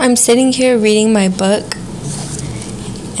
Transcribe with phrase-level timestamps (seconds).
[0.00, 1.76] I'm sitting here reading my book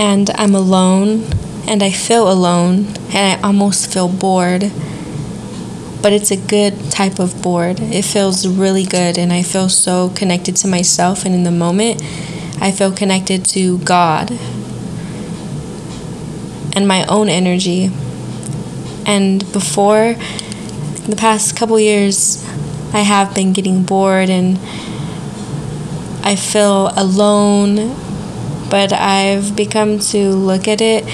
[0.00, 1.24] and I'm alone
[1.68, 4.72] and I feel alone and I almost feel bored.
[6.02, 7.78] But it's a good type of bored.
[7.78, 12.02] It feels really good and I feel so connected to myself and in the moment
[12.60, 14.30] I feel connected to God
[16.72, 17.90] and my own energy.
[19.04, 20.14] And before
[21.06, 22.42] the past couple years,
[22.94, 24.58] I have been getting bored and
[26.24, 27.96] I feel alone,
[28.70, 31.04] but I've become to look at it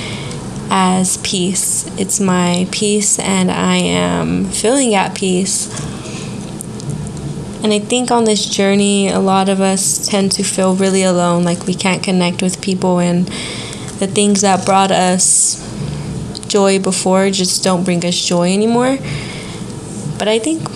[0.70, 1.86] as peace.
[1.98, 5.68] It's my peace, and I am feeling at peace.
[7.64, 11.42] And I think on this journey, a lot of us tend to feel really alone,
[11.42, 13.26] like we can't connect with people, and
[13.98, 15.64] the things that brought us
[16.48, 18.98] joy before just don't bring us joy anymore.
[20.18, 20.68] But I think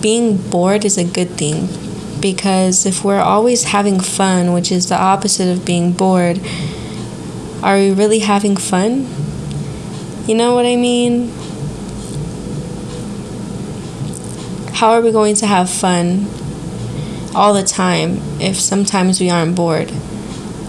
[0.00, 1.68] being bored is a good thing
[2.20, 6.40] because if we're always having fun, which is the opposite of being bored,
[7.62, 9.06] are we really having fun?
[10.26, 11.32] You know what I mean?
[14.74, 16.26] How are we going to have fun
[17.34, 19.90] all the time if sometimes we aren't bored?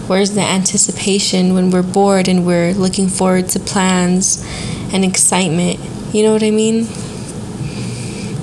[0.08, 4.44] Where's the anticipation when we're bored and we're looking forward to plans
[4.92, 5.78] and excitement?
[6.12, 6.86] You know what I mean?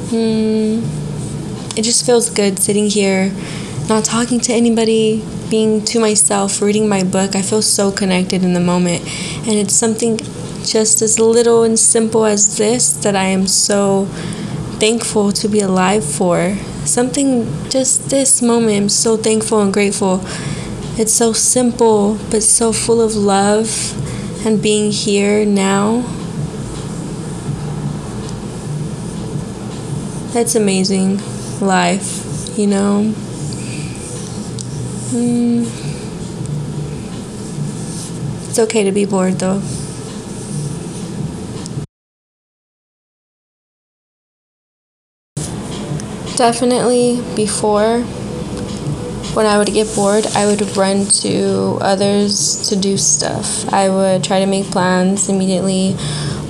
[0.09, 0.96] Hmm.
[1.77, 3.31] It just feels good sitting here,
[3.87, 7.35] not talking to anybody, being to myself, reading my book.
[7.35, 9.03] I feel so connected in the moment.
[9.45, 10.17] And it's something
[10.65, 14.05] just as little and simple as this that I am so
[14.79, 16.55] thankful to be alive for.
[16.83, 20.21] Something just this moment, I'm so thankful and grateful.
[20.97, 23.93] It's so simple, but so full of love
[24.47, 26.01] and being here now.
[30.33, 31.21] That's amazing
[31.61, 33.13] life, you know.
[35.11, 35.65] Mm.
[38.49, 39.61] It's okay to be bored though.
[46.35, 48.01] Definitely before,
[49.33, 53.71] when I would get bored, I would run to others to do stuff.
[53.73, 55.95] I would try to make plans immediately,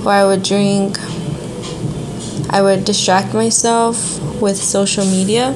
[0.04, 0.98] or I would drink.
[2.50, 5.54] I would distract myself with social media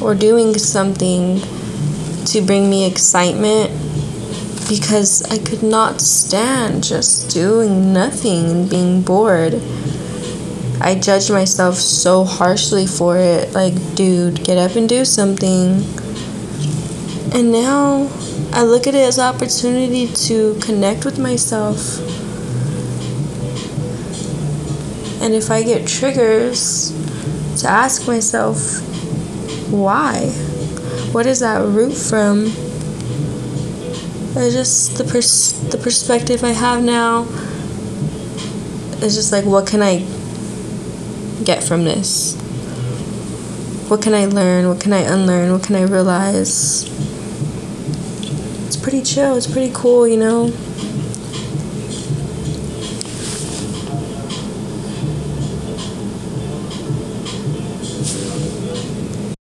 [0.00, 1.40] or doing something
[2.26, 3.70] to bring me excitement
[4.68, 9.60] because I could not stand just doing nothing and being bored.
[10.80, 13.52] I judged myself so harshly for it.
[13.52, 15.84] Like, dude, get up and do something.
[17.34, 18.08] And now
[18.52, 22.00] I look at it as an opportunity to connect with myself.
[25.20, 26.92] And if I get triggers,
[27.60, 28.80] to ask myself,
[29.70, 30.30] why?
[31.12, 32.46] What is that root from?
[34.36, 37.26] It's just the pers- the perspective I have now.
[39.02, 39.98] It's just like, what can I
[41.44, 42.36] get from this?
[43.88, 44.68] What can I learn?
[44.68, 45.52] What can I unlearn?
[45.52, 46.84] What can I realize?
[48.66, 49.36] It's pretty chill.
[49.36, 50.46] It's pretty cool, you know?